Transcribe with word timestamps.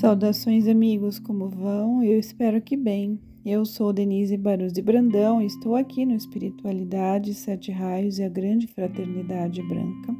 Saudações, 0.00 0.68
amigos, 0.68 1.18
como 1.18 1.48
vão? 1.48 2.02
Eu 2.02 2.18
espero 2.18 2.60
que 2.60 2.76
bem. 2.76 3.18
Eu 3.42 3.64
sou 3.64 3.94
Denise 3.94 4.36
Barus 4.36 4.70
de 4.70 4.82
Brandão 4.82 5.40
e 5.40 5.46
estou 5.46 5.74
aqui 5.74 6.04
no 6.04 6.14
Espiritualidade, 6.14 7.32
Sete 7.32 7.72
Raios 7.72 8.18
e 8.18 8.22
a 8.22 8.28
Grande 8.28 8.66
Fraternidade 8.66 9.62
Branca. 9.62 10.14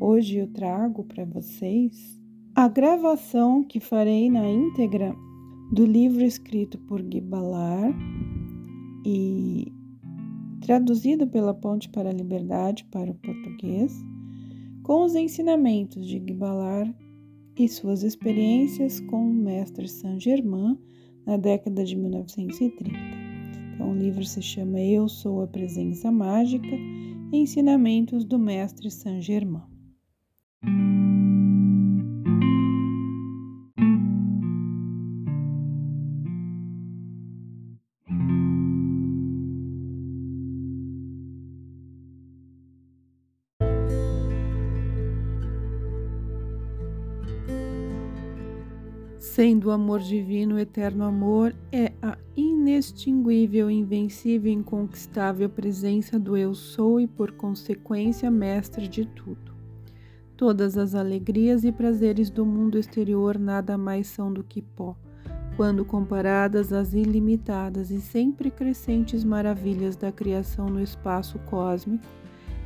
Hoje 0.00 0.38
eu 0.38 0.46
trago 0.46 1.04
para 1.04 1.26
vocês 1.26 2.18
a 2.54 2.68
gravação 2.68 3.62
que 3.62 3.80
farei 3.80 4.30
na 4.30 4.48
íntegra 4.48 5.14
do 5.70 5.84
livro 5.84 6.24
escrito 6.24 6.78
por 6.78 7.02
Guy 7.02 7.20
Ballard 7.20 7.94
e 9.04 9.74
traduzido 10.62 11.26
pela 11.26 11.52
Ponte 11.52 11.86
para 11.90 12.08
a 12.08 12.14
Liberdade 12.14 12.86
para 12.90 13.10
o 13.10 13.14
português, 13.14 13.92
com 14.82 15.04
os 15.04 15.14
ensinamentos 15.14 16.06
de 16.06 16.18
Guy 16.18 16.34
Ballard 16.34 17.09
e 17.56 17.68
suas 17.68 18.02
experiências 18.02 19.00
com 19.00 19.30
o 19.30 19.34
mestre 19.34 19.88
Saint-Germain 19.88 20.78
na 21.26 21.36
década 21.36 21.84
de 21.84 21.96
1930. 21.96 22.84
Então, 23.74 23.92
o 23.92 23.94
livro 23.96 24.24
se 24.24 24.42
chama 24.42 24.80
Eu 24.80 25.08
Sou 25.08 25.42
a 25.42 25.46
Presença 25.46 26.10
Mágica 26.10 26.76
Ensinamentos 27.32 28.24
do 28.24 28.38
Mestre 28.38 28.90
Saint-Germain. 28.90 29.62
Sendo 49.60 49.68
o 49.68 49.72
amor 49.72 50.00
divino 50.00 50.58
eterno 50.58 51.04
amor, 51.04 51.54
é 51.70 51.92
a 52.00 52.16
inextinguível, 52.34 53.70
invencível 53.70 54.50
inconquistável 54.50 55.50
presença 55.50 56.18
do 56.18 56.34
Eu 56.34 56.54
Sou 56.54 56.98
e, 56.98 57.06
por 57.06 57.32
consequência, 57.32 58.30
mestre 58.30 58.88
de 58.88 59.04
tudo. 59.04 59.52
Todas 60.34 60.78
as 60.78 60.94
alegrias 60.94 61.62
e 61.62 61.70
prazeres 61.70 62.30
do 62.30 62.46
mundo 62.46 62.78
exterior 62.78 63.38
nada 63.38 63.76
mais 63.76 64.06
são 64.06 64.32
do 64.32 64.42
que 64.42 64.62
pó, 64.62 64.96
quando 65.58 65.84
comparadas 65.84 66.72
às 66.72 66.94
ilimitadas 66.94 67.90
e 67.90 68.00
sempre 68.00 68.50
crescentes 68.50 69.22
maravilhas 69.22 69.94
da 69.94 70.10
criação 70.10 70.70
no 70.70 70.80
espaço 70.80 71.38
cósmico, 71.40 72.02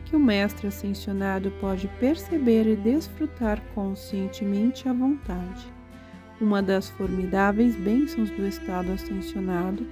que 0.04 0.14
o 0.14 0.20
mestre 0.20 0.68
ascensionado 0.68 1.50
pode 1.60 1.88
perceber 1.98 2.68
e 2.68 2.76
desfrutar 2.76 3.60
conscientemente 3.74 4.88
à 4.88 4.92
vontade. 4.92 5.73
Uma 6.40 6.60
das 6.60 6.88
formidáveis 6.88 7.76
bênçãos 7.76 8.30
do 8.30 8.46
estado 8.46 8.90
ascensionado 8.90 9.86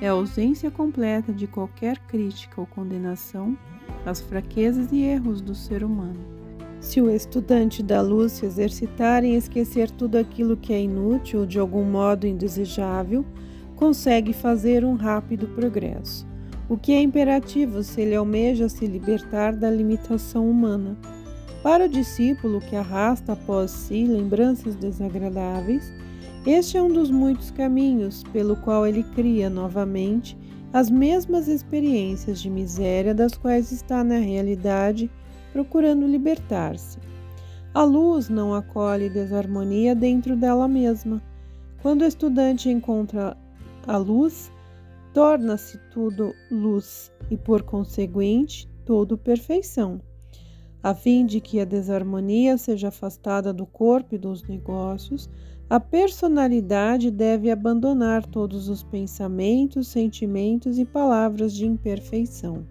é 0.00 0.08
a 0.08 0.12
ausência 0.12 0.70
completa 0.70 1.32
de 1.32 1.46
qualquer 1.46 1.98
crítica 1.98 2.60
ou 2.60 2.66
condenação 2.66 3.58
às 4.06 4.20
fraquezas 4.20 4.92
e 4.92 5.00
erros 5.00 5.40
do 5.40 5.54
ser 5.54 5.82
humano. 5.82 6.38
Se 6.80 7.00
o 7.00 7.10
estudante 7.10 7.82
da 7.82 8.00
luz 8.00 8.32
se 8.32 8.46
exercitar 8.46 9.24
em 9.24 9.34
esquecer 9.34 9.90
tudo 9.90 10.16
aquilo 10.16 10.56
que 10.56 10.72
é 10.72 10.80
inútil 10.80 11.40
ou 11.40 11.46
de 11.46 11.58
algum 11.58 11.82
modo 11.82 12.26
indesejável, 12.26 13.26
consegue 13.74 14.32
fazer 14.32 14.84
um 14.84 14.94
rápido 14.94 15.48
progresso, 15.48 16.26
o 16.68 16.76
que 16.76 16.92
é 16.92 17.02
imperativo 17.02 17.82
se 17.82 18.00
ele 18.00 18.14
almeja 18.14 18.68
se 18.68 18.86
libertar 18.86 19.56
da 19.56 19.68
limitação 19.68 20.48
humana. 20.48 20.96
Para 21.62 21.86
o 21.86 21.88
discípulo 21.88 22.60
que 22.60 22.76
arrasta 22.76 23.32
após 23.32 23.72
si 23.72 24.04
lembranças 24.04 24.76
desagradáveis, 24.76 25.92
este 26.46 26.76
é 26.76 26.82
um 26.82 26.92
dos 26.92 27.10
muitos 27.10 27.50
caminhos 27.50 28.22
pelo 28.32 28.54
qual 28.56 28.86
ele 28.86 29.02
cria 29.02 29.50
novamente 29.50 30.38
as 30.72 30.88
mesmas 30.88 31.48
experiências 31.48 32.40
de 32.40 32.48
miséria 32.48 33.12
das 33.12 33.36
quais 33.36 33.72
está 33.72 34.04
na 34.04 34.18
realidade 34.18 35.10
procurando 35.52 36.06
libertar-se. 36.06 36.98
A 37.74 37.82
luz 37.82 38.28
não 38.28 38.54
acolhe 38.54 39.10
desarmonia 39.10 39.96
dentro 39.96 40.36
dela 40.36 40.68
mesma. 40.68 41.20
Quando 41.82 42.02
o 42.02 42.06
estudante 42.06 42.68
encontra 42.68 43.36
a 43.86 43.96
luz, 43.96 44.52
torna-se 45.12 45.76
tudo 45.92 46.32
luz 46.50 47.10
e, 47.30 47.36
por 47.36 47.62
conseguinte, 47.62 48.70
tudo 48.84 49.18
perfeição 49.18 50.00
a 50.82 50.94
fim 50.94 51.26
de 51.26 51.40
que 51.40 51.60
a 51.60 51.64
desarmonia 51.64 52.56
seja 52.56 52.88
afastada 52.88 53.52
do 53.52 53.66
corpo 53.66 54.14
e 54.14 54.18
dos 54.18 54.42
negócios, 54.44 55.28
a 55.68 55.78
personalidade 55.78 57.10
deve 57.10 57.50
abandonar 57.50 58.24
todos 58.24 58.68
os 58.68 58.82
pensamentos, 58.82 59.88
sentimentos 59.88 60.78
e 60.78 60.84
palavras 60.84 61.52
de 61.52 61.66
imperfeição. 61.66 62.66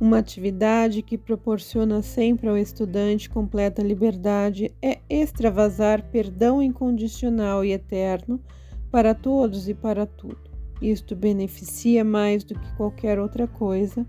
Uma 0.00 0.18
atividade 0.18 1.02
que 1.02 1.16
proporciona 1.16 2.02
sempre 2.02 2.48
ao 2.48 2.56
estudante 2.56 3.30
completa 3.30 3.82
liberdade 3.82 4.74
é 4.82 4.98
extravasar 5.08 6.10
perdão 6.10 6.62
incondicional 6.62 7.64
e 7.64 7.72
eterno 7.72 8.40
para 8.90 9.14
todos 9.14 9.68
e 9.68 9.74
para 9.74 10.06
tudo. 10.06 10.50
Isto 10.80 11.16
beneficia 11.16 12.04
mais 12.04 12.44
do 12.44 12.54
que 12.58 12.76
qualquer 12.76 13.18
outra 13.18 13.46
coisa 13.46 14.06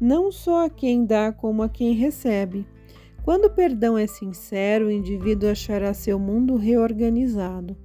não 0.00 0.32
só 0.32 0.64
a 0.64 0.70
quem 0.70 1.04
dá 1.04 1.30
como 1.30 1.62
a 1.62 1.68
quem 1.68 1.92
recebe. 1.92 2.66
Quando 3.22 3.44
o 3.44 3.50
perdão 3.50 3.98
é 3.98 4.06
sincero, 4.06 4.86
o 4.86 4.90
indivíduo 4.90 5.50
achará 5.50 5.92
seu 5.92 6.18
mundo 6.18 6.56
reorganizado, 6.56 7.76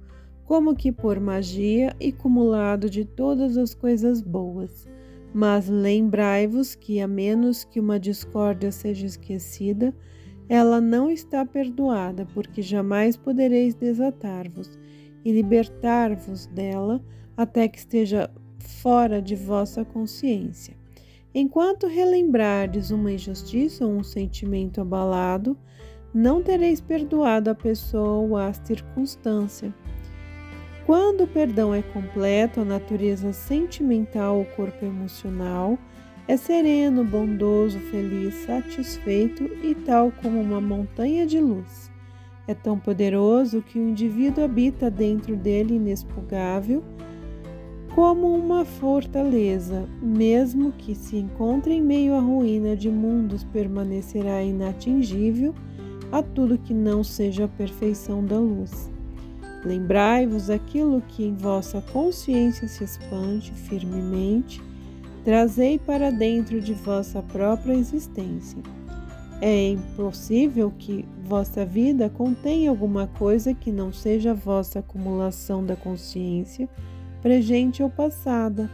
como 0.44 0.74
que 0.74 0.90
por 0.90 1.20
magia 1.20 1.94
e 2.00 2.10
cumulado 2.10 2.88
de 2.88 3.04
todas 3.04 3.58
as 3.58 3.74
coisas 3.74 4.22
boas. 4.22 4.88
Mas 5.34 5.68
lembrai-vos 5.68 6.74
que, 6.74 7.00
a 7.00 7.06
menos 7.06 7.64
que 7.64 7.78
uma 7.78 8.00
discórdia 8.00 8.72
seja 8.72 9.04
esquecida, 9.04 9.94
ela 10.48 10.80
não 10.80 11.10
está 11.10 11.44
perdoada, 11.44 12.26
porque 12.32 12.62
jamais 12.62 13.16
podereis 13.16 13.74
desatar-vos 13.74 14.78
e 15.24 15.32
libertar-vos 15.32 16.46
dela 16.46 17.04
até 17.36 17.68
que 17.68 17.78
esteja 17.78 18.30
fora 18.58 19.20
de 19.20 19.34
vossa 19.34 19.84
consciência. 19.84 20.85
Enquanto 21.38 21.86
relembrardes 21.86 22.90
uma 22.90 23.12
injustiça 23.12 23.84
ou 23.84 23.92
um 23.92 24.02
sentimento 24.02 24.80
abalado, 24.80 25.54
não 26.14 26.42
tereis 26.42 26.80
perdoado 26.80 27.50
a 27.50 27.54
pessoa 27.54 28.26
ou 28.26 28.36
a 28.38 28.50
circunstância. 28.54 29.74
Quando 30.86 31.24
o 31.24 31.26
perdão 31.26 31.74
é 31.74 31.82
completo, 31.82 32.62
a 32.62 32.64
natureza 32.64 33.34
sentimental 33.34 34.38
ou 34.38 34.44
corpo 34.46 34.82
emocional 34.82 35.78
é 36.26 36.38
sereno, 36.38 37.04
bondoso, 37.04 37.78
feliz, 37.80 38.34
satisfeito 38.46 39.44
e 39.62 39.74
tal 39.74 40.10
como 40.22 40.40
uma 40.40 40.58
montanha 40.58 41.26
de 41.26 41.38
luz. 41.38 41.92
É 42.48 42.54
tão 42.54 42.78
poderoso 42.78 43.60
que 43.60 43.78
o 43.78 43.90
indivíduo 43.90 44.42
habita 44.42 44.90
dentro 44.90 45.36
dele 45.36 45.74
inexpugável 45.74 46.82
como 47.96 48.34
uma 48.34 48.62
fortaleza, 48.62 49.88
mesmo 50.02 50.70
que 50.70 50.94
se 50.94 51.16
encontre 51.16 51.72
em 51.72 51.80
meio 51.80 52.14
à 52.14 52.20
ruína 52.20 52.76
de 52.76 52.90
mundos, 52.90 53.42
permanecerá 53.42 54.42
inatingível 54.42 55.54
a 56.12 56.22
tudo 56.22 56.58
que 56.58 56.74
não 56.74 57.02
seja 57.02 57.46
a 57.46 57.48
perfeição 57.48 58.22
da 58.22 58.38
luz. 58.38 58.92
Lembrai-vos 59.64 60.50
aquilo 60.50 61.00
que 61.08 61.24
em 61.24 61.34
vossa 61.36 61.80
consciência 61.90 62.68
se 62.68 62.84
expande 62.84 63.50
firmemente, 63.50 64.60
trazei 65.24 65.78
para 65.78 66.10
dentro 66.10 66.60
de 66.60 66.74
vossa 66.74 67.22
própria 67.22 67.72
existência. 67.72 68.58
É 69.40 69.70
impossível 69.70 70.70
que 70.78 71.06
vossa 71.24 71.64
vida 71.64 72.10
contenha 72.10 72.68
alguma 72.68 73.06
coisa 73.06 73.54
que 73.54 73.72
não 73.72 73.90
seja 73.90 74.32
a 74.32 74.34
vossa 74.34 74.80
acumulação 74.80 75.64
da 75.64 75.74
consciência 75.74 76.68
presente 77.26 77.82
ou 77.82 77.90
passada. 77.90 78.70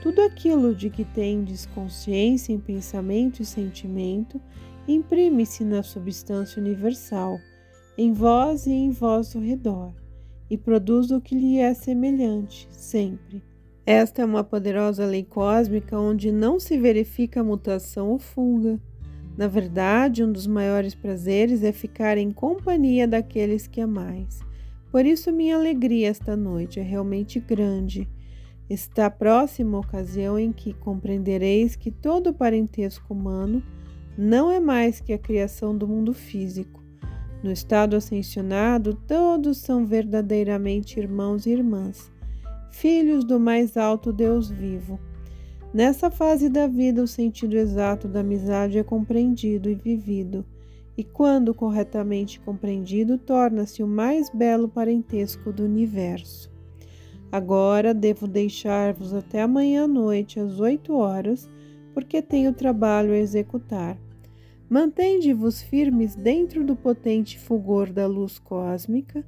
Tudo 0.00 0.22
aquilo 0.22 0.72
de 0.72 0.88
que 0.88 1.04
tendes 1.04 1.66
consciência 1.66 2.52
em 2.52 2.58
pensamento 2.60 3.42
e 3.42 3.44
sentimento 3.44 4.40
imprime-se 4.86 5.64
na 5.64 5.82
substância 5.82 6.62
universal, 6.62 7.40
em 7.98 8.12
vós 8.12 8.66
e 8.66 8.70
em 8.70 8.92
vosso 8.92 9.40
redor, 9.40 9.92
e 10.48 10.56
produz 10.56 11.10
o 11.10 11.20
que 11.20 11.34
lhe 11.34 11.58
é 11.58 11.74
semelhante, 11.74 12.68
sempre. 12.70 13.42
Esta 13.84 14.22
é 14.22 14.24
uma 14.24 14.44
poderosa 14.44 15.04
lei 15.04 15.24
cósmica 15.24 15.98
onde 15.98 16.30
não 16.30 16.60
se 16.60 16.78
verifica 16.78 17.42
mutação 17.42 18.10
ou 18.10 18.18
fuga. 18.20 18.78
Na 19.36 19.48
verdade, 19.48 20.22
um 20.22 20.30
dos 20.30 20.46
maiores 20.46 20.94
prazeres 20.94 21.64
é 21.64 21.72
ficar 21.72 22.16
em 22.16 22.30
companhia 22.30 23.08
daqueles 23.08 23.66
que 23.66 23.80
amais 23.80 24.51
por 24.92 25.06
isso, 25.06 25.32
minha 25.32 25.56
alegria 25.56 26.10
esta 26.10 26.36
noite 26.36 26.78
é 26.78 26.82
realmente 26.82 27.40
grande. 27.40 28.06
Está 28.68 29.08
próxima 29.08 29.78
a 29.78 29.80
ocasião 29.80 30.38
em 30.38 30.52
que 30.52 30.74
compreendereis 30.74 31.74
que 31.74 31.90
todo 31.90 32.28
o 32.28 32.34
parentesco 32.34 33.14
humano 33.14 33.62
não 34.18 34.50
é 34.50 34.60
mais 34.60 35.00
que 35.00 35.14
a 35.14 35.18
criação 35.18 35.74
do 35.74 35.88
mundo 35.88 36.12
físico. 36.12 36.82
No 37.42 37.50
estado 37.50 37.96
ascensionado, 37.96 38.94
todos 39.08 39.56
são 39.56 39.86
verdadeiramente 39.86 41.00
irmãos 41.00 41.46
e 41.46 41.50
irmãs, 41.52 42.12
filhos 42.70 43.24
do 43.24 43.40
mais 43.40 43.78
alto 43.78 44.12
Deus 44.12 44.50
vivo. 44.50 45.00
Nessa 45.72 46.10
fase 46.10 46.50
da 46.50 46.66
vida, 46.66 47.02
o 47.02 47.06
sentido 47.06 47.56
exato 47.56 48.06
da 48.06 48.20
amizade 48.20 48.76
é 48.76 48.84
compreendido 48.84 49.70
e 49.70 49.74
vivido, 49.74 50.44
e 50.96 51.02
quando 51.02 51.54
corretamente 51.54 52.40
compreendido, 52.40 53.16
torna-se 53.16 53.82
o 53.82 53.86
mais 53.86 54.28
belo 54.30 54.68
parentesco 54.68 55.52
do 55.52 55.64
universo. 55.64 56.50
Agora 57.30 57.94
devo 57.94 58.26
deixar-vos 58.26 59.14
até 59.14 59.40
amanhã 59.40 59.84
à 59.84 59.88
noite, 59.88 60.38
às 60.38 60.60
oito 60.60 60.94
horas, 60.94 61.48
porque 61.94 62.20
tenho 62.20 62.52
trabalho 62.52 63.12
a 63.12 63.16
executar. 63.16 63.98
Mantende-vos 64.68 65.62
firmes 65.62 66.14
dentro 66.14 66.64
do 66.64 66.76
potente 66.76 67.38
fulgor 67.38 67.92
da 67.92 68.06
luz 68.06 68.38
cósmica, 68.38 69.24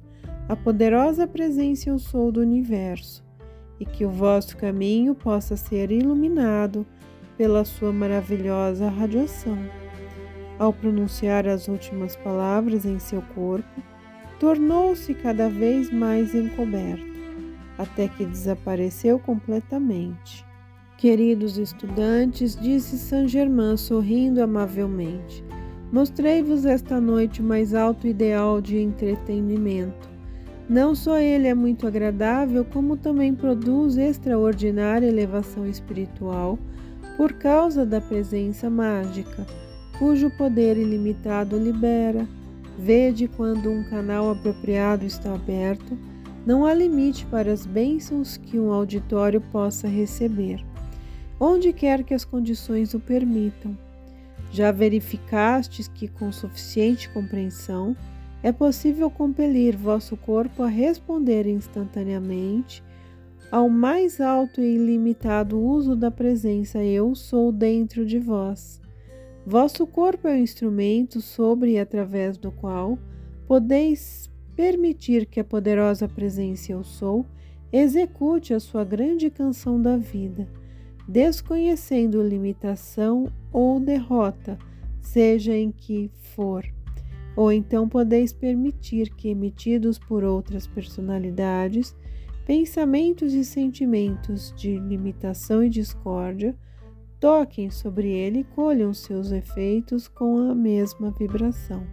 a 0.47 0.55
poderosa 0.55 1.25
presença 1.25 1.89
eu 1.89 1.97
sou 1.97 2.31
do 2.31 2.41
universo, 2.41 3.23
e 3.79 3.85
que 3.85 4.05
o 4.05 4.09
vosso 4.09 4.55
caminho 4.55 5.15
possa 5.15 5.57
ser 5.57 5.91
iluminado 5.91 6.85
pela 7.37 7.65
sua 7.65 7.91
maravilhosa 7.91 8.87
radiação. 8.87 9.57
Ao 10.57 10.71
pronunciar 10.71 11.47
as 11.47 11.67
últimas 11.67 12.15
palavras 12.15 12.85
em 12.85 12.97
seu 12.99 13.21
corpo, 13.33 13.81
tornou-se 14.39 15.13
cada 15.13 15.49
vez 15.49 15.91
mais 15.91 16.33
encoberto 16.33 17.15
até 17.77 18.07
que 18.07 18.25
desapareceu 18.25 19.19
completamente. 19.19 20.45
Queridos 20.97 21.57
estudantes, 21.57 22.55
disse 22.55 22.97
Saint 22.97 23.27
Germain 23.27 23.75
sorrindo 23.75 24.41
amavelmente, 24.41 25.43
mostrei-vos 25.91 26.65
esta 26.65 27.01
noite 27.01 27.41
o 27.41 27.43
mais 27.43 27.73
alto 27.73 28.07
ideal 28.07 28.61
de 28.61 28.77
entretenimento. 28.77 30.09
Não 30.69 30.95
só 30.95 31.19
ele 31.19 31.47
é 31.47 31.53
muito 31.53 31.85
agradável, 31.85 32.65
como 32.65 32.97
também 32.97 33.35
produz 33.35 33.97
extraordinária 33.97 35.05
elevação 35.05 35.65
espiritual 35.67 36.57
por 37.17 37.33
causa 37.33 37.85
da 37.85 38.01
presença 38.01 38.69
mágica, 38.69 39.45
cujo 39.97 40.29
poder 40.29 40.77
ilimitado 40.77 41.57
libera. 41.57 42.27
Vede 42.77 43.27
quando 43.27 43.71
um 43.71 43.83
canal 43.83 44.29
apropriado 44.29 45.05
está 45.05 45.33
aberto 45.33 45.97
não 46.45 46.63
há 46.63 46.73
limite 46.73 47.25
para 47.25 47.51
as 47.51 47.65
bênçãos 47.65 48.37
que 48.37 48.59
um 48.59 48.71
auditório 48.71 49.41
possa 49.41 49.87
receber, 49.87 50.63
onde 51.39 51.73
quer 51.73 52.03
que 52.03 52.13
as 52.13 52.23
condições 52.23 52.93
o 52.93 52.99
permitam. 52.99 53.75
Já 54.51 54.71
verificastes 54.71 55.87
que, 55.87 56.07
com 56.07 56.31
suficiente 56.31 57.09
compreensão, 57.09 57.97
é 58.43 58.51
possível 58.51 59.09
compelir 59.09 59.75
vosso 59.75 60.15
corpo 60.15 60.61
a 60.61 60.67
responder 60.67 61.47
instantaneamente 61.47 62.83
ao 63.51 63.67
mais 63.67 64.21
alto 64.21 64.61
e 64.61 64.75
ilimitado 64.75 65.59
uso 65.59 65.95
da 65.95 66.11
presença 66.11 66.83
Eu 66.83 67.15
sou 67.15 67.51
dentro 67.51 68.05
de 68.05 68.19
vós. 68.19 68.84
Vosso 69.45 69.85
corpo 69.85 70.27
é 70.27 70.33
o 70.33 70.39
instrumento 70.39 71.21
sobre 71.21 71.73
e 71.73 71.79
através 71.79 72.35
do 72.35 72.51
qual 72.51 72.97
podeis 73.47 74.27
permitir 74.55 75.27
que 75.27 75.39
a 75.39 75.43
poderosa 75.43 76.07
presença 76.07 76.71
Eu 76.71 76.83
Sou 76.83 77.23
execute 77.71 78.55
a 78.55 78.59
sua 78.59 78.83
grande 78.83 79.29
canção 79.29 79.79
da 79.79 79.97
vida, 79.97 80.47
desconhecendo 81.07 82.23
limitação 82.23 83.31
ou 83.51 83.79
derrota, 83.79 84.57
seja 84.99 85.55
em 85.55 85.71
que 85.71 86.09
for. 86.33 86.65
Ou 87.35 87.51
então 87.51 87.87
podeis 87.87 88.33
permitir 88.33 89.13
que, 89.13 89.29
emitidos 89.29 89.99
por 89.99 90.23
outras 90.23 90.65
personalidades, 90.65 91.93
pensamentos 92.47 93.33
e 93.33 93.45
sentimentos 93.45 94.51
de 94.57 94.79
limitação 94.79 95.63
e 95.63 95.69
discórdia 95.69 96.55
toquem 97.25 97.71
sobre 97.71 98.07
ele 98.07 98.41
e 98.41 98.43
colham 98.43 98.93
seus 98.93 99.31
efeitos 99.31 100.07
com 100.07 100.37
a 100.37 100.53
mesma 100.53 101.09
vibração. 101.09 101.83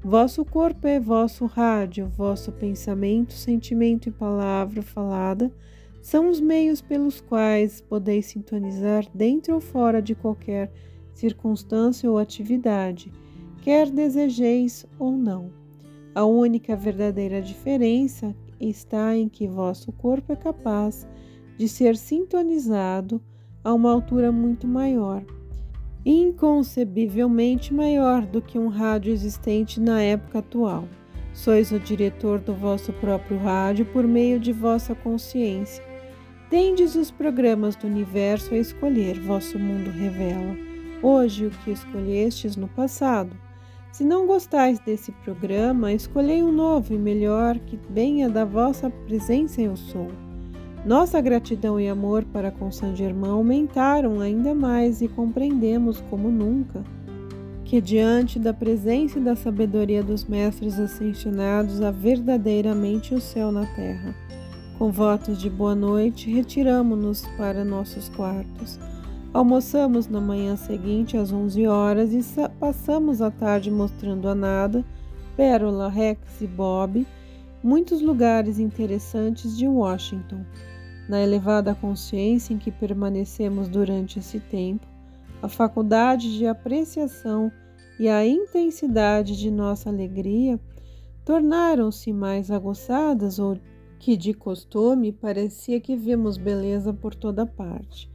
Vosso 0.00 0.44
corpo 0.44 0.86
é 0.86 1.00
vosso 1.00 1.46
rádio, 1.46 2.06
vosso 2.16 2.52
pensamento, 2.52 3.32
sentimento 3.32 4.08
e 4.08 4.12
palavra 4.12 4.80
falada 4.80 5.52
são 6.00 6.30
os 6.30 6.40
meios 6.40 6.80
pelos 6.80 7.20
quais 7.20 7.80
podeis 7.80 8.26
sintonizar 8.26 9.04
dentro 9.12 9.52
ou 9.54 9.60
fora 9.60 10.00
de 10.00 10.14
qualquer 10.14 10.72
circunstância 11.12 12.08
ou 12.08 12.16
atividade, 12.16 13.10
quer 13.62 13.90
desejeis 13.90 14.86
ou 14.96 15.10
não. 15.10 15.50
A 16.14 16.24
única 16.24 16.76
verdadeira 16.76 17.42
diferença 17.42 18.32
está 18.60 19.16
em 19.16 19.28
que 19.28 19.48
vosso 19.48 19.90
corpo 19.90 20.32
é 20.32 20.36
capaz 20.36 21.04
de 21.58 21.66
ser 21.66 21.96
sintonizado 21.96 23.20
a 23.64 23.72
uma 23.72 23.90
altura 23.90 24.32
muito 24.32 24.66
maior 24.66 25.22
inconcebivelmente 26.04 27.72
maior 27.72 28.26
do 28.26 28.42
que 28.42 28.58
um 28.58 28.68
rádio 28.68 29.12
existente 29.12 29.80
na 29.80 30.02
época 30.02 30.40
atual. 30.40 30.88
Sois 31.32 31.72
o 31.72 31.78
diretor 31.78 32.40
do 32.40 32.52
vosso 32.52 32.92
próprio 32.94 33.38
rádio 33.38 33.86
por 33.86 34.04
meio 34.04 34.38
de 34.38 34.52
vossa 34.52 34.94
consciência. 34.94 35.82
Tendes 36.50 36.94
os 36.94 37.10
programas 37.10 37.74
do 37.76 37.86
universo 37.86 38.52
a 38.52 38.58
escolher, 38.58 39.18
vosso 39.20 39.58
mundo 39.58 39.90
revela. 39.90 40.54
Hoje 41.02 41.46
o 41.46 41.50
que 41.50 41.70
escolhestes 41.70 42.56
no 42.56 42.68
passado. 42.68 43.34
Se 43.90 44.04
não 44.04 44.26
gostais 44.26 44.78
desse 44.80 45.12
programa, 45.12 45.92
escolhei 45.92 46.42
um 46.42 46.52
novo 46.52 46.92
e 46.94 46.98
melhor 46.98 47.58
que 47.58 47.78
venha 47.90 48.28
da 48.28 48.44
vossa 48.44 48.90
presença 48.90 49.60
eu 49.60 49.76
sou. 49.76 50.10
Nossa 50.84 51.20
gratidão 51.20 51.78
e 51.78 51.88
amor 51.88 52.24
para 52.24 52.50
com 52.50 52.72
São 52.72 52.94
Germão 52.94 53.34
aumentaram 53.34 54.20
ainda 54.20 54.52
mais 54.52 55.00
e 55.00 55.06
compreendemos 55.06 56.00
como 56.10 56.28
nunca 56.28 56.82
que 57.72 57.80
diante 57.80 58.38
da 58.38 58.52
presença 58.52 59.18
e 59.18 59.22
da 59.22 59.34
sabedoria 59.34 60.02
dos 60.02 60.26
mestres 60.26 60.78
ascensionados 60.78 61.80
há 61.80 61.90
verdadeiramente 61.90 63.14
o 63.14 63.20
céu 63.20 63.50
na 63.50 63.64
terra. 63.64 64.14
Com 64.76 64.92
votos 64.92 65.38
de 65.38 65.48
boa 65.48 65.74
noite, 65.74 66.30
retiramo-nos 66.30 67.26
para 67.38 67.64
nossos 67.64 68.10
quartos. 68.10 68.78
Almoçamos 69.32 70.06
na 70.06 70.20
manhã 70.20 70.54
seguinte 70.54 71.16
às 71.16 71.32
11 71.32 71.66
horas 71.66 72.12
e 72.12 72.20
passamos 72.60 73.22
a 73.22 73.30
tarde 73.30 73.70
mostrando 73.70 74.28
a 74.28 74.34
Nada, 74.34 74.84
Pérola, 75.34 75.88
Rex 75.88 76.42
e 76.42 76.46
Bob 76.46 77.06
muitos 77.62 78.02
lugares 78.02 78.58
interessantes 78.58 79.56
de 79.56 79.68
Washington. 79.68 80.44
Na 81.08 81.20
elevada 81.20 81.74
consciência 81.74 82.54
em 82.54 82.58
que 82.58 82.70
permanecemos 82.70 83.68
durante 83.68 84.18
esse 84.18 84.40
tempo, 84.40 84.86
a 85.42 85.48
faculdade 85.48 86.36
de 86.36 86.46
apreciação 86.46 87.50
e 87.98 88.08
a 88.08 88.26
intensidade 88.26 89.36
de 89.36 89.50
nossa 89.50 89.90
alegria 89.90 90.58
tornaram-se 91.24 92.12
mais 92.12 92.50
aguçadas 92.50 93.38
ou 93.38 93.58
que 93.98 94.16
de 94.16 94.34
costume 94.34 95.12
parecia 95.12 95.80
que 95.80 95.94
vimos 95.94 96.36
beleza 96.36 96.92
por 96.92 97.14
toda 97.14 97.46
parte. 97.46 98.10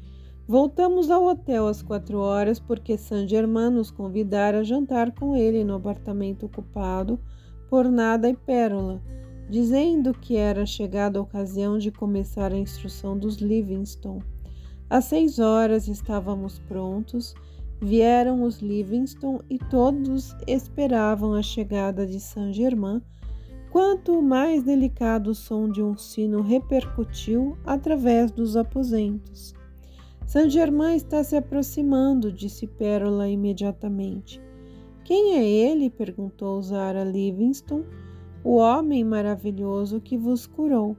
Voltamos 0.48 1.10
ao 1.12 1.26
hotel 1.26 1.68
às 1.68 1.82
quatro 1.82 2.20
horas 2.20 2.60
porque 2.60 2.98
San 2.98 3.28
Germain 3.28 3.70
nos 3.70 3.92
convidara 3.92 4.60
a 4.60 4.64
jantar 4.64 5.14
com 5.14 5.36
ele 5.36 5.64
no 5.64 5.76
apartamento 5.76 6.46
ocupado 6.46 7.20
por 7.70 7.90
Nada 7.90 8.30
e 8.30 8.36
Pérola, 8.36 9.02
dizendo 9.50 10.14
que 10.14 10.36
era 10.36 10.66
chegada 10.66 11.18
a 11.18 11.22
ocasião 11.22 11.78
de 11.78 11.92
começar 11.92 12.52
a 12.52 12.58
instrução 12.58 13.18
dos 13.18 13.38
Livingston. 13.38 14.20
Às 14.90 15.06
seis 15.06 15.40
horas 15.40 15.88
estávamos 15.88 16.60
prontos, 16.60 17.34
vieram 17.82 18.44
os 18.44 18.60
Livingston 18.60 19.40
e 19.50 19.58
todos 19.58 20.36
esperavam 20.48 21.34
a 21.34 21.42
chegada 21.42 22.06
de 22.06 22.20
Saint-Germain, 22.20 23.02
quanto 23.72 24.18
o 24.18 24.24
mais 24.24 24.64
delicado 24.64 25.36
som 25.36 25.70
de 25.70 25.84
um 25.84 25.98
sino 25.98 26.42
repercutiu 26.42 27.58
através 27.66 28.32
dos 28.32 28.56
aposentos. 28.56 29.54
Saint-Germain 30.26 30.96
está 30.96 31.24
se 31.24 31.38
aproximando, 31.38 32.32
disse 32.34 32.68
Pérola 32.68 33.30
imediatamente. 33.30 34.42
Quem 35.06 35.38
é 35.38 35.48
ele? 35.48 35.90
perguntou 35.90 36.62
Zara 36.62 37.06
Livingston 37.06 37.86
o 38.48 38.60
homem 38.60 39.04
maravilhoso 39.04 40.00
que 40.00 40.18
vos 40.18 40.48
curou. 40.48 40.96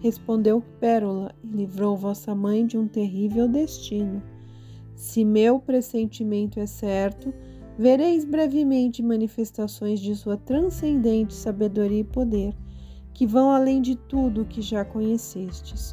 Respondeu 0.00 0.60
Pérola 0.80 1.32
e 1.40 1.46
livrou 1.46 1.96
vossa 1.96 2.34
mãe 2.34 2.66
de 2.66 2.76
um 2.76 2.88
terrível 2.88 3.46
destino. 3.46 4.20
Se 4.96 5.24
meu 5.24 5.60
pressentimento 5.60 6.58
é 6.58 6.66
certo, 6.66 7.32
vereis 7.78 8.24
brevemente 8.24 9.04
manifestações 9.04 10.00
de 10.00 10.16
sua 10.16 10.36
transcendente 10.36 11.32
sabedoria 11.32 12.00
e 12.00 12.04
poder, 12.04 12.56
que 13.14 13.24
vão 13.24 13.52
além 13.52 13.80
de 13.80 13.94
tudo 13.94 14.42
o 14.42 14.46
que 14.46 14.60
já 14.60 14.84
conhecestes. 14.84 15.92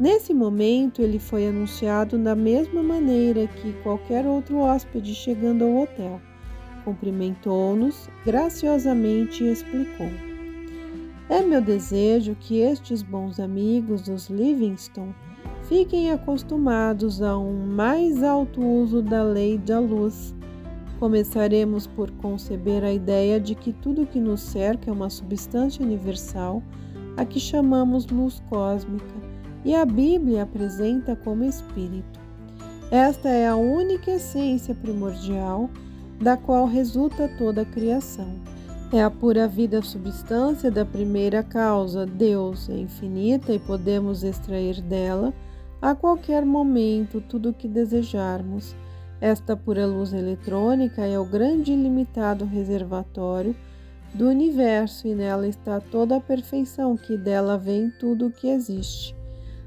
Nesse 0.00 0.34
momento, 0.34 1.00
ele 1.00 1.20
foi 1.20 1.46
anunciado 1.46 2.18
da 2.18 2.34
mesma 2.34 2.82
maneira 2.82 3.46
que 3.46 3.72
qualquer 3.84 4.26
outro 4.26 4.58
hóspede 4.58 5.14
chegando 5.14 5.62
ao 5.62 5.76
hotel 5.76 6.20
cumprimentou-nos 6.88 8.08
graciosamente 8.24 9.44
e 9.44 9.52
explicou. 9.52 10.08
É 11.28 11.42
meu 11.42 11.60
desejo 11.60 12.34
que 12.40 12.60
estes 12.60 13.02
bons 13.02 13.38
amigos 13.38 14.02
dos 14.02 14.30
Livingston 14.30 15.12
fiquem 15.64 16.10
acostumados 16.10 17.20
a 17.20 17.36
um 17.36 17.66
mais 17.66 18.22
alto 18.22 18.64
uso 18.64 19.02
da 19.02 19.22
lei 19.22 19.58
da 19.58 19.78
luz. 19.78 20.34
Começaremos 20.98 21.86
por 21.86 22.10
conceber 22.12 22.82
a 22.82 22.90
ideia 22.90 23.38
de 23.38 23.54
que 23.54 23.74
tudo 23.74 24.06
que 24.06 24.18
nos 24.18 24.40
cerca 24.40 24.90
é 24.90 24.92
uma 24.92 25.10
substância 25.10 25.84
universal, 25.84 26.62
a 27.18 27.24
que 27.26 27.38
chamamos 27.38 28.06
luz 28.06 28.42
cósmica, 28.48 29.04
e 29.62 29.74
a 29.74 29.84
Bíblia 29.84 30.44
apresenta 30.44 31.14
como 31.14 31.44
espírito. 31.44 32.18
Esta 32.90 33.28
é 33.28 33.46
a 33.46 33.54
única 33.54 34.12
essência 34.12 34.74
primordial 34.74 35.68
da 36.20 36.36
qual 36.36 36.66
resulta 36.66 37.28
toda 37.38 37.62
a 37.62 37.64
criação. 37.64 38.28
É 38.92 39.02
a 39.02 39.10
pura 39.10 39.46
vida 39.46 39.82
substância 39.82 40.70
da 40.70 40.84
primeira 40.84 41.42
causa. 41.42 42.06
Deus 42.06 42.68
é 42.70 42.78
infinita 42.78 43.52
e 43.52 43.58
podemos 43.58 44.22
extrair 44.24 44.80
dela 44.80 45.32
a 45.80 45.94
qualquer 45.94 46.44
momento 46.44 47.20
tudo 47.20 47.50
o 47.50 47.54
que 47.54 47.68
desejarmos. 47.68 48.74
Esta 49.20 49.56
pura 49.56 49.86
luz 49.86 50.12
eletrônica 50.12 51.04
é 51.04 51.18
o 51.18 51.24
grande 51.24 51.72
e 51.72 51.74
ilimitado 51.74 52.44
reservatório 52.44 53.54
do 54.14 54.28
universo 54.28 55.06
e 55.06 55.14
nela 55.14 55.46
está 55.46 55.80
toda 55.80 56.16
a 56.16 56.20
perfeição 56.20 56.96
que 56.96 57.16
dela 57.16 57.58
vem 57.58 57.90
tudo 58.00 58.26
o 58.26 58.30
que 58.30 58.48
existe. 58.48 59.14